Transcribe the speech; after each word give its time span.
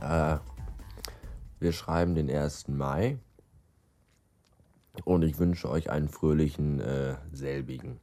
Äh, 0.00 0.38
wir 1.60 1.72
schreiben 1.72 2.14
den 2.14 2.30
1. 2.30 2.68
Mai 2.68 3.18
und 5.04 5.22
ich 5.22 5.38
wünsche 5.38 5.68
euch 5.68 5.90
einen 5.90 6.08
fröhlichen 6.08 6.80
äh, 6.80 7.16
selbigen. 7.32 8.00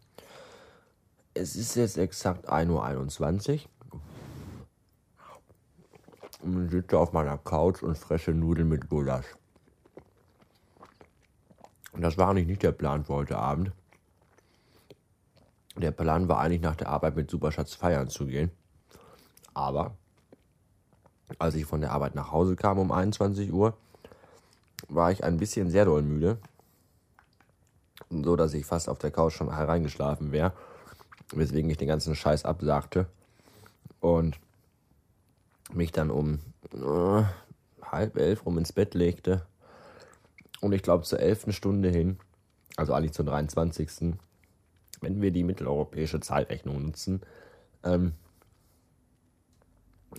Es 1.33 1.55
ist 1.55 1.75
jetzt 1.75 1.97
exakt 1.97 2.49
1.21 2.49 3.65
Uhr. 3.65 4.01
Und 6.41 6.65
ich 6.65 6.71
sitze 6.71 6.99
auf 6.99 7.11
meiner 7.11 7.37
Couch 7.37 7.81
und 7.81 7.97
fresse 7.97 8.31
Nudeln 8.31 8.69
mit 8.69 8.89
Gulasch. 8.89 9.25
Das 11.97 12.17
war 12.17 12.29
eigentlich 12.29 12.47
nicht 12.47 12.63
der 12.63 12.73
Plan 12.73 13.05
für 13.05 13.13
heute 13.13 13.37
Abend. 13.37 13.71
Der 15.77 15.91
Plan 15.91 16.27
war 16.27 16.39
eigentlich 16.39 16.61
nach 16.61 16.75
der 16.75 16.89
Arbeit 16.89 17.15
mit 17.15 17.29
Superschatz 17.29 17.73
feiern 17.73 18.09
zu 18.09 18.27
gehen. 18.27 18.51
Aber 19.53 19.97
als 21.39 21.55
ich 21.55 21.65
von 21.65 21.81
der 21.81 21.91
Arbeit 21.91 22.15
nach 22.15 22.31
Hause 22.31 22.55
kam 22.55 22.79
um 22.79 22.91
21 22.91 23.51
Uhr, 23.51 23.75
war 24.87 25.11
ich 25.11 25.23
ein 25.23 25.37
bisschen 25.37 25.69
sehr 25.69 25.85
doll 25.85 26.01
müde. 26.01 26.37
So 28.09 28.35
dass 28.35 28.53
ich 28.53 28.65
fast 28.65 28.89
auf 28.89 28.99
der 28.99 29.11
Couch 29.11 29.33
schon 29.33 29.53
hereingeschlafen 29.53 30.31
wäre. 30.31 30.53
Weswegen 31.33 31.69
ich 31.69 31.77
den 31.77 31.87
ganzen 31.87 32.15
Scheiß 32.15 32.45
absagte. 32.45 33.07
Und 33.99 34.39
mich 35.73 35.91
dann 35.91 36.11
um 36.11 36.39
äh, 36.73 37.23
halb 37.81 38.17
elf 38.17 38.45
rum 38.45 38.57
ins 38.57 38.73
Bett 38.73 38.93
legte. 38.93 39.45
Und 40.61 40.73
ich 40.73 40.83
glaube 40.83 41.03
zur 41.03 41.19
elften 41.19 41.53
Stunde 41.53 41.89
hin, 41.89 42.17
also 42.77 42.93
eigentlich 42.93 43.13
zur 43.13 43.25
23 43.25 44.15
wenn 45.01 45.21
wir 45.21 45.31
die 45.31 45.43
mitteleuropäische 45.43 46.19
Zeitrechnung 46.19 46.81
nutzen, 46.81 47.21
ähm, 47.83 48.13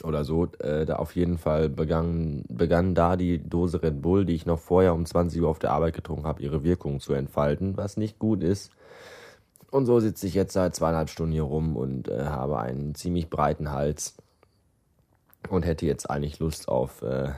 oder 0.05 0.25
so, 0.25 0.47
äh, 0.59 0.87
da 0.87 0.97
auf 0.97 1.17
jeden 1.17 1.39
Fall 1.39 1.69
begann, 1.69 2.45
begann 2.49 2.95
da 2.95 3.17
die 3.17 3.39
Dose 3.39 3.83
Red 3.83 4.03
Bull, 4.03 4.25
die 4.25 4.35
ich 4.35 4.47
noch 4.47 4.59
vorher 4.59 4.95
um 4.95 5.07
20 5.07 5.43
Uhr 5.43 5.49
auf 5.49 5.59
der 5.59 5.73
Arbeit 5.73 5.95
getrunken 5.95 6.27
habe, 6.27 6.43
ihre 6.43 6.63
Wirkung 6.63 7.01
zu 7.01 7.13
entfalten, 7.13 7.77
was 7.77 7.97
nicht 7.97 8.19
gut 8.19 8.43
ist. 8.43 8.71
Und 9.71 9.87
so 9.87 10.01
sitze 10.01 10.27
ich 10.27 10.35
jetzt 10.35 10.53
seit 10.53 10.75
zweieinhalb 10.75 11.11
Stunden 11.11 11.33
hier 11.33 11.43
rum 11.43 11.77
und 11.77 12.09
äh, 12.09 12.25
habe 12.25 12.59
einen 12.59 12.95
ziemlich 12.95 13.29
breiten 13.29 13.73
Hals 13.73 14.17
und 15.51 15.65
hätte 15.65 15.87
jetzt 15.87 16.09
eigentlich 16.09 16.39
Lust 16.39 16.69
auf 16.69 17.03
äh, 17.03 17.33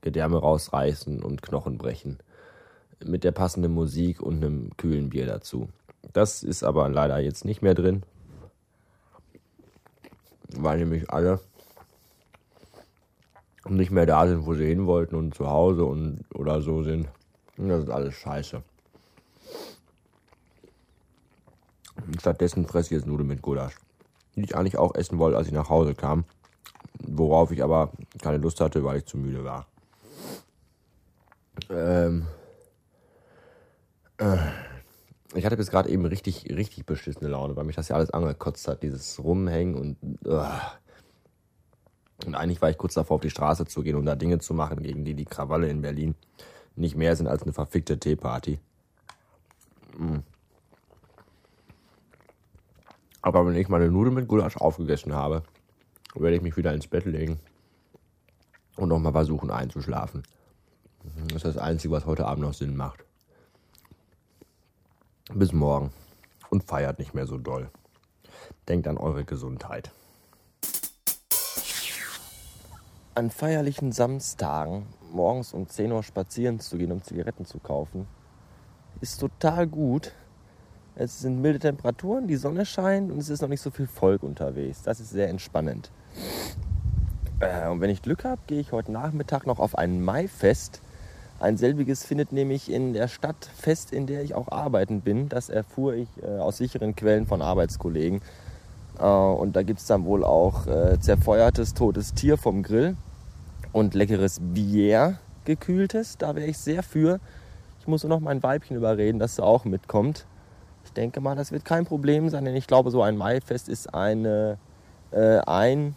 Gedärme 0.00 0.38
rausreißen 0.38 1.22
und 1.22 1.42
Knochen 1.42 1.78
brechen. 1.78 2.18
Mit 3.04 3.24
der 3.24 3.32
passenden 3.32 3.72
Musik 3.72 4.20
und 4.20 4.36
einem 4.36 4.70
kühlen 4.76 5.10
Bier 5.10 5.26
dazu. 5.26 5.68
Das 6.12 6.42
ist 6.42 6.62
aber 6.62 6.88
leider 6.88 7.18
jetzt 7.18 7.44
nicht 7.44 7.62
mehr 7.62 7.74
drin, 7.74 8.02
weil 10.56 10.78
nämlich 10.78 11.10
alle 11.10 11.40
nicht 13.68 13.90
mehr 13.90 14.06
da 14.06 14.26
sind, 14.26 14.46
wo 14.46 14.54
sie 14.54 14.66
hin 14.66 14.86
wollten 14.86 15.14
und 15.14 15.34
zu 15.34 15.48
Hause 15.48 15.84
und 15.84 16.24
oder 16.34 16.60
so 16.62 16.82
sind. 16.82 17.08
Und 17.56 17.68
das 17.68 17.84
ist 17.84 17.90
alles 17.90 18.14
scheiße. 18.14 18.62
Stattdessen 22.18 22.66
fresse 22.66 22.94
ich 22.94 23.00
jetzt 23.00 23.06
Nudeln 23.06 23.28
mit 23.28 23.42
Gulasch. 23.42 23.74
Die 24.34 24.42
ich 24.42 24.56
eigentlich 24.56 24.78
auch 24.78 24.94
essen 24.94 25.18
wollte, 25.18 25.36
als 25.36 25.48
ich 25.48 25.52
nach 25.52 25.68
Hause 25.68 25.94
kam. 25.94 26.24
Worauf 26.98 27.50
ich 27.50 27.62
aber 27.62 27.92
keine 28.22 28.38
Lust 28.38 28.60
hatte, 28.60 28.84
weil 28.84 28.98
ich 28.98 29.06
zu 29.06 29.18
müde 29.18 29.44
war. 29.44 29.66
Ähm. 31.68 32.26
Äh 34.18 34.36
ich 35.34 35.46
hatte 35.46 35.56
bis 35.56 35.70
gerade 35.70 35.88
eben 35.88 36.04
richtig, 36.04 36.46
richtig 36.50 36.86
beschissene 36.86 37.30
Laune, 37.30 37.54
weil 37.54 37.64
mich 37.64 37.76
das 37.76 37.88
ja 37.88 37.96
alles 37.96 38.10
angekotzt 38.10 38.66
hat, 38.66 38.82
dieses 38.82 39.22
Rumhängen 39.22 39.74
und. 39.74 39.96
Uh. 40.26 40.44
Und 42.26 42.34
eigentlich 42.34 42.60
war 42.60 42.70
ich 42.70 42.78
kurz 42.78 42.94
davor, 42.94 43.16
auf 43.16 43.20
die 43.20 43.30
Straße 43.30 43.64
zu 43.66 43.82
gehen 43.82 43.96
und 43.96 44.06
da 44.06 44.14
Dinge 44.14 44.38
zu 44.38 44.54
machen, 44.54 44.82
gegen 44.82 45.04
die 45.04 45.14
die 45.14 45.24
Krawalle 45.24 45.68
in 45.68 45.82
Berlin 45.82 46.14
nicht 46.76 46.96
mehr 46.96 47.16
sind 47.16 47.26
als 47.26 47.42
eine 47.42 47.52
verfickte 47.52 47.98
Teeparty. 47.98 48.58
Mm. 49.98 50.18
Aber 53.22 53.46
wenn 53.46 53.54
ich 53.54 53.68
meine 53.68 53.90
Nudeln 53.90 54.14
mit 54.14 54.28
Gulasch 54.28 54.56
aufgegessen 54.56 55.12
habe, 55.12 55.42
werde 56.14 56.36
ich 56.36 56.42
mich 56.42 56.56
wieder 56.56 56.72
ins 56.72 56.86
Bett 56.86 57.04
legen 57.04 57.38
und 58.76 58.88
nochmal 58.88 59.12
versuchen 59.12 59.50
einzuschlafen. 59.50 60.22
Das 61.28 61.36
ist 61.36 61.44
das 61.44 61.58
Einzige, 61.58 61.92
was 61.92 62.06
heute 62.06 62.26
Abend 62.26 62.44
noch 62.44 62.54
Sinn 62.54 62.76
macht. 62.76 63.04
Bis 65.32 65.52
morgen 65.52 65.92
und 66.50 66.64
feiert 66.64 66.98
nicht 66.98 67.14
mehr 67.14 67.26
so 67.26 67.38
doll. 67.38 67.70
Denkt 68.68 68.88
an 68.88 68.98
eure 68.98 69.24
Gesundheit. 69.24 69.92
An 73.20 73.28
feierlichen 73.28 73.92
Samstagen 73.92 74.86
morgens 75.12 75.52
um 75.52 75.68
10 75.68 75.92
Uhr 75.92 76.02
spazieren 76.02 76.58
zu 76.58 76.78
gehen, 76.78 76.90
um 76.90 77.02
Zigaretten 77.02 77.44
zu 77.44 77.58
kaufen, 77.58 78.06
ist 79.02 79.20
total 79.20 79.66
gut. 79.66 80.12
Es 80.94 81.20
sind 81.20 81.42
milde 81.42 81.58
Temperaturen, 81.58 82.28
die 82.28 82.36
Sonne 82.36 82.64
scheint 82.64 83.12
und 83.12 83.18
es 83.18 83.28
ist 83.28 83.42
noch 83.42 83.50
nicht 83.50 83.60
so 83.60 83.70
viel 83.70 83.86
Volk 83.86 84.22
unterwegs. 84.22 84.80
Das 84.80 85.00
ist 85.00 85.10
sehr 85.10 85.28
entspannend. 85.28 85.90
Äh, 87.40 87.68
und 87.68 87.82
wenn 87.82 87.90
ich 87.90 88.00
Glück 88.00 88.24
habe, 88.24 88.40
gehe 88.46 88.58
ich 88.58 88.72
heute 88.72 88.90
Nachmittag 88.90 89.46
noch 89.46 89.58
auf 89.58 89.76
ein 89.76 90.00
Maifest 90.02 90.80
ein 91.40 91.58
selbiges 91.58 92.06
findet 92.06 92.32
nämlich 92.32 92.72
in 92.72 92.94
der 92.94 93.08
Stadt 93.08 93.50
fest, 93.54 93.92
in 93.92 94.06
der 94.06 94.22
ich 94.22 94.34
auch 94.34 94.50
arbeiten 94.50 95.02
bin. 95.02 95.28
Das 95.28 95.50
erfuhr 95.50 95.92
ich 95.92 96.08
äh, 96.22 96.38
aus 96.38 96.56
sicheren 96.56 96.96
Quellen 96.96 97.26
von 97.26 97.42
Arbeitskollegen. 97.42 98.22
Äh, 98.98 99.04
und 99.04 99.56
da 99.56 99.62
gibt 99.62 99.80
es 99.80 99.86
dann 99.86 100.06
wohl 100.06 100.24
auch 100.24 100.66
äh, 100.66 100.98
zerfeuertes 100.98 101.74
totes 101.74 102.14
Tier 102.14 102.38
vom 102.38 102.62
Grill 102.62 102.96
und 103.72 103.94
leckeres 103.94 104.40
Bier, 104.40 105.18
gekühltes. 105.44 106.18
Da 106.18 106.34
wäre 106.34 106.46
ich 106.46 106.58
sehr 106.58 106.82
für. 106.82 107.20
Ich 107.80 107.86
muss 107.86 108.02
nur 108.02 108.10
noch 108.10 108.20
mein 108.20 108.42
Weibchen 108.42 108.76
überreden, 108.76 109.18
dass 109.18 109.36
sie 109.36 109.42
auch 109.42 109.64
mitkommt. 109.64 110.26
Ich 110.84 110.92
denke 110.92 111.20
mal, 111.20 111.36
das 111.36 111.52
wird 111.52 111.64
kein 111.64 111.86
Problem 111.86 112.28
sein, 112.28 112.44
denn 112.44 112.56
ich 112.56 112.66
glaube, 112.66 112.90
so 112.90 113.02
ein 113.02 113.16
Maifest 113.16 113.68
ist 113.68 113.94
eine, 113.94 114.58
äh, 115.12 115.38
ein, 115.38 115.94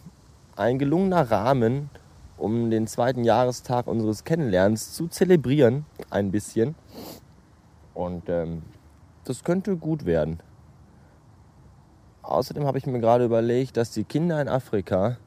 ein 0.56 0.78
gelungener 0.78 1.30
Rahmen, 1.30 1.90
um 2.36 2.70
den 2.70 2.86
zweiten 2.86 3.24
Jahrestag 3.24 3.86
unseres 3.86 4.24
Kennenlernens 4.24 4.92
zu 4.92 5.08
zelebrieren, 5.08 5.86
ein 6.10 6.30
bisschen. 6.30 6.74
Und 7.94 8.28
ähm, 8.28 8.62
das 9.24 9.44
könnte 9.44 9.76
gut 9.76 10.04
werden. 10.04 10.40
Außerdem 12.22 12.66
habe 12.66 12.78
ich 12.78 12.86
mir 12.86 13.00
gerade 13.00 13.24
überlegt, 13.24 13.76
dass 13.76 13.90
die 13.90 14.04
Kinder 14.04 14.40
in 14.40 14.48
Afrika, 14.48 15.18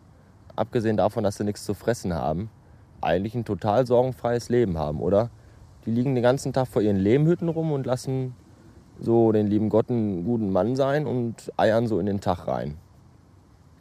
abgesehen 0.58 0.98
davon, 0.98 1.24
dass 1.24 1.38
sie 1.38 1.44
nichts 1.44 1.64
zu 1.64 1.74
fressen 1.74 2.14
haben, 2.14 2.50
eigentlich 3.02 3.36
ein 3.36 3.46
total 3.46 3.86
sorgenfreies 3.86 4.50
Leben 4.50 4.78
haben, 4.78 5.00
oder? 5.00 5.30
Die 5.86 5.92
liegen 5.92 6.16
den 6.16 6.24
ganzen 6.24 6.52
Tag 6.52 6.68
vor 6.68 6.82
ihren 6.82 6.98
Lehmhütten 6.98 7.48
rum 7.48 7.72
und 7.72 7.86
lassen 7.86 8.36
so 9.00 9.32
den 9.32 9.48
lieben 9.48 9.70
Gott 9.70 9.90
einen 9.90 10.26
guten 10.26 10.52
Mann 10.52 10.76
sein 10.76 11.06
und 11.06 11.52
eiern 11.56 11.88
so 11.88 12.00
in 12.00 12.08
den 12.08 12.20
Tag 12.20 12.48
rein. 12.48 12.76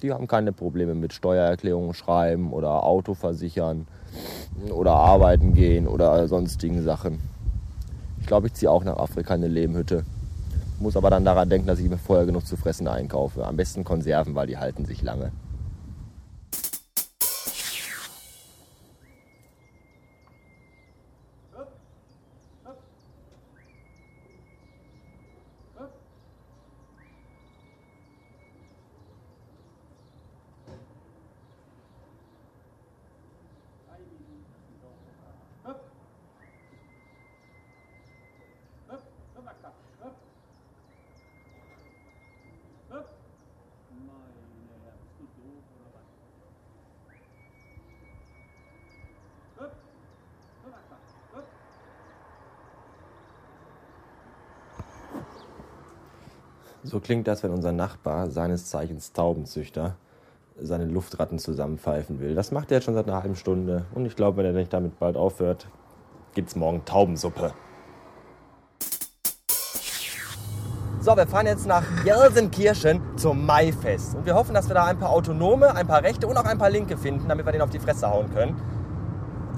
Die 0.03 0.13
haben 0.13 0.27
keine 0.27 0.53
Probleme 0.53 0.95
mit 0.95 1.15
Steuererklärungen 1.15 1.95
schreiben 1.95 2.53
oder 2.53 2.85
Auto 2.85 3.15
versichern 3.15 3.87
oder 4.71 4.93
arbeiten 4.93 5.55
gehen 5.55 5.89
oder 5.89 6.29
sonstigen 6.29 6.83
Sachen. 6.83 7.19
Ich 8.21 8.27
glaube, 8.27 8.49
ich 8.49 8.55
ziehe 8.55 8.71
auch 8.71 8.85
nach 8.85 8.99
Afrika 8.99 9.35
in 9.35 9.43
eine 9.43 9.53
Lehmhütte. 9.53 10.05
Muss 10.79 10.97
aber 10.97 11.09
dann 11.09 11.25
daran 11.25 11.49
denken, 11.49 11.67
dass 11.67 11.79
ich 11.79 11.89
mir 11.89 11.97
vorher 11.97 12.27
genug 12.27 12.47
zu 12.47 12.57
fressen 12.57 12.87
einkaufe. 12.87 13.47
Am 13.47 13.57
besten 13.57 13.85
Konserven, 13.85 14.35
weil 14.35 14.47
die 14.47 14.59
halten 14.59 14.85
sich 14.85 15.01
lange. 15.01 15.33
So 56.87 57.01
klingt 57.01 57.27
das, 57.27 57.43
wenn 57.43 57.51
unser 57.51 57.73
Nachbar, 57.73 58.31
seines 58.31 58.67
Zeichens 58.67 59.13
Taubenzüchter, 59.13 59.97
seine 60.61 60.85
Luftratten 60.85 61.41
zusammenpfeifen 61.41 62.21
will. 62.21 62.37
Das 62.37 62.53
macht 62.53 62.71
er 62.71 62.77
jetzt 62.77 62.85
schon 62.85 62.95
seit 62.95 63.09
einer 63.09 63.21
halben 63.21 63.35
Stunde. 63.35 63.87
Und 63.93 64.07
ich 64.07 64.15
glaube, 64.15 64.37
wenn 64.37 64.47
er 64.47 64.53
nicht 64.53 64.73
damit 64.73 64.97
bald 65.01 65.17
aufhört, 65.17 65.67
gibt's 66.35 66.55
morgen 66.55 66.85
Taubensuppe. 66.85 67.53
So, 71.01 71.17
wir 71.17 71.27
fahren 71.27 71.47
jetzt 71.47 71.67
nach 71.67 71.83
Gelsenkirchen 72.05 73.01
zum 73.17 73.45
Maifest. 73.45 74.15
Und 74.15 74.25
wir 74.25 74.37
hoffen, 74.37 74.55
dass 74.55 74.69
wir 74.69 74.75
da 74.75 74.85
ein 74.85 74.99
paar 74.99 75.11
Autonome, 75.11 75.75
ein 75.75 75.89
paar 75.89 76.05
Rechte 76.05 76.29
und 76.29 76.37
auch 76.37 76.45
ein 76.45 76.59
paar 76.59 76.71
Linke 76.71 76.97
finden, 76.97 77.29
damit 77.29 77.47
wir 77.47 77.53
den 77.53 77.63
auf 77.63 77.71
die 77.71 77.81
Fresse 77.81 78.09
hauen 78.09 78.33
können. 78.33 78.55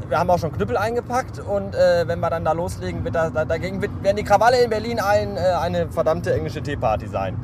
Wir 0.09 0.19
haben 0.19 0.31
auch 0.31 0.39
schon 0.39 0.53
Knüppel 0.53 0.79
eingepackt 0.79 1.39
und 1.39 1.75
äh, 1.75 2.09
wenn 2.09 2.19
wir 2.21 2.31
dann 2.31 2.43
da 2.45 2.53
loslegen, 2.53 3.05
wird 3.05 3.15
da, 3.15 3.29
da, 3.29 3.45
dagegen 3.45 3.83
wird, 3.83 4.03
werden 4.03 4.17
die 4.17 4.25
Krawalle 4.25 4.63
in 4.63 4.71
Berlin 4.71 5.01
ein, 5.01 5.37
äh, 5.37 5.41
eine 5.61 5.89
verdammte 5.89 6.33
englische 6.33 6.63
Teeparty 6.63 7.09
sein. 7.09 7.37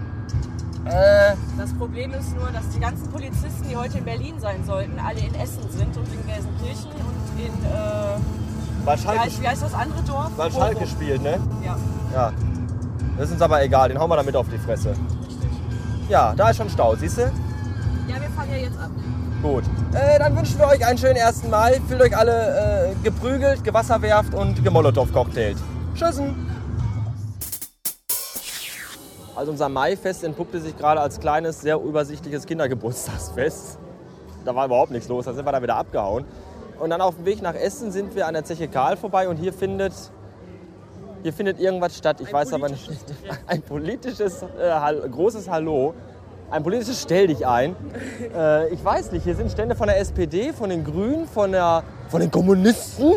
Äh, 0.86 1.34
das 1.58 1.74
Problem 1.74 2.12
ist 2.14 2.34
nur, 2.34 2.48
dass 2.48 2.66
die 2.70 2.80
ganzen 2.80 3.10
Polizisten, 3.10 3.68
die 3.68 3.76
heute 3.76 3.98
in 3.98 4.04
Berlin 4.04 4.40
sein 4.40 4.64
sollten, 4.64 4.98
alle 4.98 5.20
in 5.20 5.34
Essen 5.34 5.68
sind 5.70 5.94
und 5.94 6.06
in 6.08 6.26
Gelsenkirchen 6.26 6.90
und 6.92 7.38
in, 7.38 7.52
äh, 7.52 8.96
wie, 8.96 9.02
Schalke, 9.02 9.20
heißt, 9.20 9.42
wie 9.42 9.48
heißt 9.48 9.62
das 9.62 9.74
andere 9.74 10.02
Dorf? 10.02 10.30
weil. 10.36 10.50
Schalke 10.50 10.86
spielt, 10.86 11.22
ne? 11.22 11.38
Ja, 11.64 11.76
Ja. 12.14 12.32
Das 13.16 13.26
ist 13.26 13.34
uns 13.34 13.42
aber 13.42 13.62
egal, 13.62 13.90
den 13.90 13.98
hauen 13.98 14.10
wir 14.10 14.16
damit 14.16 14.34
auf 14.34 14.48
die 14.48 14.58
Fresse. 14.58 14.88
richtig. 14.88 15.50
Ja, 16.08 16.34
da 16.34 16.48
ist 16.48 16.56
schon 16.56 16.68
Stau, 16.68 16.96
siehst 16.96 17.18
du? 17.18 17.22
Ja, 17.22 18.20
wir 18.20 18.28
fahren 18.30 18.48
ja 18.50 18.56
jetzt 18.56 18.78
ab. 18.78 18.90
Gut. 19.44 19.64
Äh, 19.92 20.18
dann 20.18 20.34
wünschen 20.34 20.58
wir 20.58 20.68
euch 20.68 20.86
einen 20.86 20.96
schönen 20.96 21.16
ersten 21.16 21.50
Mai. 21.50 21.78
Fühlt 21.86 22.00
euch 22.00 22.16
alle 22.16 22.92
äh, 22.92 23.04
geprügelt, 23.04 23.62
gewasserwerft 23.62 24.32
und 24.32 24.64
gemolotow-cocktailt. 24.64 25.58
Tschüssen. 25.94 26.34
Also 29.36 29.50
unser 29.50 29.68
Maifest 29.68 30.24
entpuppte 30.24 30.62
sich 30.62 30.74
gerade 30.78 30.98
als 30.98 31.20
kleines, 31.20 31.60
sehr 31.60 31.76
übersichtliches 31.76 32.46
Kindergeburtstagsfest. 32.46 33.78
Da 34.46 34.54
war 34.54 34.64
überhaupt 34.64 34.92
nichts 34.92 35.10
los, 35.10 35.26
da 35.26 35.34
sind 35.34 35.44
wir 35.44 35.52
dann 35.52 35.62
wieder 35.62 35.76
abgehauen. 35.76 36.24
Und 36.80 36.88
dann 36.88 37.02
auf 37.02 37.16
dem 37.16 37.26
Weg 37.26 37.42
nach 37.42 37.54
Essen 37.54 37.92
sind 37.92 38.14
wir 38.16 38.26
an 38.26 38.32
der 38.32 38.44
Zeche 38.44 38.66
Karl 38.66 38.96
vorbei 38.96 39.28
und 39.28 39.36
hier 39.36 39.52
findet, 39.52 39.92
hier 41.22 41.34
findet 41.34 41.60
irgendwas 41.60 41.98
statt. 41.98 42.18
Ich 42.22 42.28
Ein 42.28 42.32
weiß 42.32 42.54
aber 42.54 42.70
nicht. 42.70 42.88
Ein 43.46 43.60
politisches, 43.60 44.42
äh, 44.42 45.08
großes 45.10 45.50
Hallo. 45.50 45.92
Ein 46.50 46.62
politisches 46.62 47.02
Stell 47.02 47.26
dich 47.26 47.46
ein. 47.46 47.74
Äh, 48.34 48.68
ich 48.68 48.84
weiß 48.84 49.12
nicht, 49.12 49.24
hier 49.24 49.34
sind 49.34 49.50
Stände 49.50 49.74
von 49.74 49.86
der 49.86 49.98
SPD, 49.98 50.52
von 50.52 50.70
den 50.70 50.84
Grünen, 50.84 51.26
von, 51.26 51.52
der, 51.52 51.82
von 52.08 52.20
den 52.20 52.30
Kommunisten. 52.30 53.12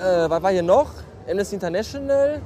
Äh, 0.00 0.28
was 0.28 0.42
war 0.42 0.50
hier 0.50 0.62
noch? 0.62 0.90
Amnesty 1.30 1.54
International 1.54 2.40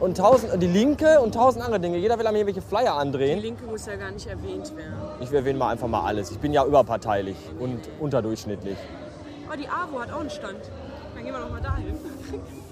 und 0.00 0.16
tausend, 0.16 0.60
die 0.60 0.66
Linke 0.66 1.20
und 1.20 1.34
tausend 1.34 1.64
andere 1.64 1.78
Dinge. 1.78 1.98
Jeder 1.98 2.18
will 2.18 2.26
an 2.26 2.32
mir 2.32 2.40
irgendwelche 2.40 2.66
Flyer 2.66 2.82
Die 2.82 2.88
andrehen. 2.88 3.38
Linke 3.38 3.64
muss 3.64 3.86
ja 3.86 3.96
gar 3.96 4.10
nicht 4.10 4.26
erwähnt 4.26 4.76
werden. 4.76 4.94
Ich 5.20 5.32
erwähne 5.32 5.58
mal 5.58 5.70
einfach 5.70 5.88
mal 5.88 6.02
alles. 6.04 6.30
Ich 6.30 6.38
bin 6.38 6.52
ja 6.52 6.64
überparteilich 6.64 7.36
und 7.60 7.80
unterdurchschnittlich. 8.00 8.76
Oh, 9.48 9.56
die 9.56 9.68
AWO 9.68 10.00
hat 10.00 10.12
auch 10.12 10.20
einen 10.20 10.30
Stand. 10.30 10.58
Dann 11.14 11.24
gehen 11.24 11.32
wir 11.32 11.40
doch 11.40 11.50
mal 11.50 11.60
dahin. 11.60 11.94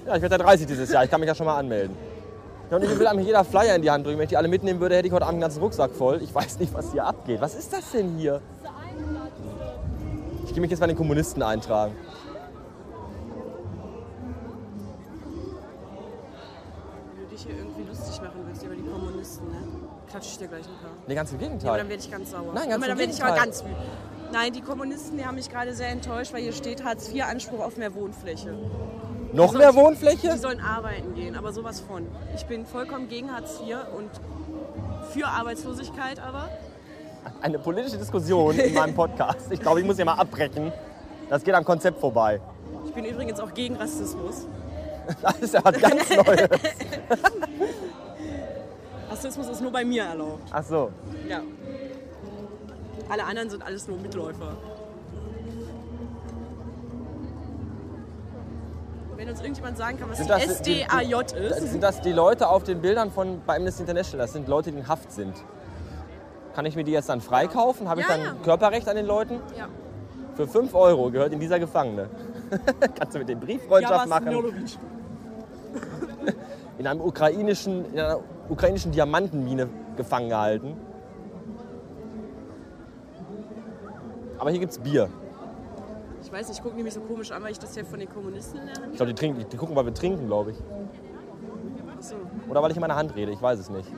Ja, 0.06 0.16
ich 0.16 0.22
werde 0.22 0.34
ja 0.34 0.42
30 0.42 0.66
dieses 0.66 0.90
Jahr. 0.90 1.04
Ich 1.04 1.10
kann 1.10 1.20
mich 1.20 1.28
ja 1.28 1.34
schon 1.34 1.46
mal 1.46 1.56
anmelden. 1.58 1.96
Ja, 2.70 2.76
und 2.78 2.82
ich 2.84 2.98
will 2.98 3.06
einem 3.06 3.20
jeder 3.20 3.44
Flyer 3.44 3.76
in 3.76 3.82
die 3.82 3.90
Hand 3.90 4.06
drücken. 4.06 4.18
Wenn 4.18 4.24
ich 4.24 4.30
die 4.30 4.36
alle 4.36 4.48
mitnehmen 4.48 4.80
würde, 4.80 4.96
hätte 4.96 5.06
ich 5.06 5.12
heute 5.12 5.24
Abend 5.26 5.34
einen 5.34 5.42
ganzen 5.42 5.62
Rucksack 5.62 5.92
voll. 5.92 6.22
Ich 6.22 6.34
weiß 6.34 6.58
nicht, 6.58 6.72
was 6.74 6.92
hier 6.92 7.04
abgeht. 7.04 7.40
Was 7.40 7.54
ist 7.54 7.72
das 7.72 7.90
denn 7.92 8.16
hier? 8.16 8.40
Ich 10.46 10.52
gehe 10.52 10.60
mich 10.60 10.70
jetzt 10.70 10.80
bei 10.80 10.86
den 10.86 10.96
Kommunisten 10.96 11.42
eintragen. 11.42 11.94
Wenn 17.14 17.24
du 17.24 17.30
dich 17.30 17.42
hier 17.44 17.56
irgendwie 17.56 17.82
lustig 17.88 18.20
machen 18.22 18.40
willst 18.46 18.62
über 18.64 18.74
die 18.74 18.82
Kommunisten, 18.82 19.48
ne? 19.48 19.56
Klatsch 20.10 20.26
ich 20.26 20.38
dir 20.38 20.48
gleich 20.48 20.60
ein 20.64 20.78
paar. 20.80 20.90
Nee, 21.06 21.14
ganz 21.14 21.32
im 21.32 21.40
Ja, 21.40 21.46
aber 21.46 21.56
Gegenteil. 21.56 21.78
dann 21.78 21.88
werde 21.88 22.02
ich 22.02 22.10
ganz 22.10 22.30
sauer. 22.30 22.52
Nein, 22.54 22.54
ganz 22.54 22.74
aber 22.74 22.74
im 22.74 22.80
dann 22.88 22.98
werde 22.98 23.12
ich 23.12 23.22
aber 23.22 23.32
Gegenteil. 23.34 23.46
ganz 23.46 23.64
wütend. 23.64 23.76
Nein, 24.34 24.52
die 24.52 24.62
Kommunisten, 24.62 25.16
die 25.16 25.24
haben 25.24 25.36
mich 25.36 25.48
gerade 25.48 25.74
sehr 25.74 25.90
enttäuscht, 25.90 26.32
weil 26.32 26.42
hier 26.42 26.52
steht 26.52 26.82
Hartz 26.82 27.08
IV 27.08 27.22
Anspruch 27.22 27.60
auf 27.60 27.76
mehr 27.76 27.94
Wohnfläche. 27.94 28.52
Noch 29.32 29.52
mehr 29.52 29.72
Wohnfläche? 29.76 30.32
Die 30.32 30.38
sollen 30.38 30.58
arbeiten 30.58 31.14
gehen, 31.14 31.36
aber 31.36 31.52
sowas 31.52 31.78
von. 31.78 32.08
Ich 32.34 32.44
bin 32.46 32.66
vollkommen 32.66 33.08
gegen 33.08 33.32
Hartz 33.32 33.60
IV 33.60 33.76
und 33.96 34.10
für 35.12 35.28
Arbeitslosigkeit 35.28 36.18
aber. 36.18 36.48
Eine 37.42 37.60
politische 37.60 37.96
Diskussion 37.96 38.58
in 38.58 38.74
meinem 38.74 38.96
Podcast. 38.96 39.52
Ich 39.52 39.60
glaube, 39.60 39.78
ich 39.78 39.86
muss 39.86 39.96
hier 39.96 40.04
mal 40.04 40.14
abbrechen. 40.14 40.72
Das 41.30 41.44
geht 41.44 41.54
am 41.54 41.64
Konzept 41.64 42.00
vorbei. 42.00 42.40
Ich 42.86 42.92
bin 42.92 43.04
übrigens 43.04 43.38
auch 43.38 43.54
gegen 43.54 43.76
Rassismus. 43.76 44.48
Das 45.22 45.38
ist 45.38 45.52
ja 45.52 45.60
was 45.62 45.78
ganz 45.78 46.08
Neues. 46.08 46.48
Rassismus 49.10 49.48
ist 49.48 49.60
nur 49.60 49.70
bei 49.70 49.84
mir 49.84 50.02
erlaubt. 50.02 50.48
Ach 50.50 50.64
so. 50.64 50.90
Ja. 51.28 51.42
Alle 53.08 53.24
anderen 53.24 53.50
sind 53.50 53.62
alles 53.64 53.86
nur 53.88 53.98
Mitläufer. 53.98 54.56
Wenn 59.16 59.28
uns 59.28 59.40
irgendjemand 59.40 59.78
sagen 59.78 59.98
kann, 59.98 60.10
was 60.10 60.18
Sind 60.18 60.28
das- 60.28 60.42
SDAJ 60.58 61.22
ist. 61.36 61.70
Sind 61.70 61.82
das 61.82 62.00
die 62.00 62.12
Leute 62.12 62.48
auf 62.48 62.64
den 62.64 62.80
Bildern 62.80 63.10
von 63.10 63.40
bei 63.46 63.56
Amnesty 63.56 63.82
International? 63.82 64.26
Das 64.26 64.32
sind 64.32 64.48
Leute, 64.48 64.72
die 64.72 64.78
in 64.78 64.88
Haft 64.88 65.12
sind. 65.12 65.34
Kann 66.54 66.66
ich 66.66 66.76
mir 66.76 66.84
die 66.84 66.92
jetzt 66.92 67.08
dann 67.08 67.20
freikaufen? 67.20 67.88
Habe 67.88 68.00
ich 68.00 68.08
Ja, 68.08 68.16
dann 68.16 68.24
ja. 68.26 68.34
Körperrecht 68.42 68.88
an 68.88 68.96
den 68.96 69.06
Leuten? 69.06 69.40
Ja. 69.56 69.68
Für 70.34 70.46
5 70.48 70.74
Euro 70.74 71.10
gehört 71.10 71.32
in 71.32 71.40
dieser 71.40 71.58
Gefangene. 71.58 72.08
Kannst 72.98 73.14
du 73.14 73.18
mit 73.20 73.28
dem 73.28 73.40
Brieffreundschaft 73.40 74.08
machen? 74.08 74.26
Milovic. 74.26 74.76
In, 76.78 76.86
einem 76.86 77.00
ukrainischen, 77.00 77.92
in 77.92 78.00
einer 78.00 78.18
ukrainischen 78.48 78.90
Diamantenmine 78.92 79.68
gefangen 79.96 80.28
gehalten. 80.28 80.76
Aber 84.44 84.50
hier 84.50 84.60
gibt's 84.60 84.76
Bier. 84.78 85.08
Ich 86.22 86.30
weiß 86.30 86.48
nicht, 86.48 86.58
ich 86.58 86.62
gucke 86.62 86.76
nämlich 86.76 86.92
so 86.92 87.00
komisch 87.00 87.32
an, 87.32 87.42
weil 87.42 87.52
ich 87.52 87.58
das 87.58 87.74
ja 87.76 87.82
von 87.82 87.98
den 87.98 88.10
Kommunisten 88.10 88.60
Hand 88.60 88.78
Ich 88.90 88.96
glaube, 88.98 89.14
die, 89.14 89.18
trinken- 89.18 89.42
die 89.50 89.56
gucken, 89.56 89.74
weil 89.74 89.86
wir 89.86 89.94
trinken, 89.94 90.26
glaube 90.26 90.50
ich. 90.50 90.58
Achso. 91.96 92.16
Oder 92.50 92.62
weil 92.62 92.70
ich 92.70 92.76
in 92.76 92.82
meiner 92.82 92.94
Hand 92.96 93.14
rede, 93.16 93.32
ich 93.32 93.40
weiß 93.40 93.58
es 93.58 93.70
nicht. 93.70 93.90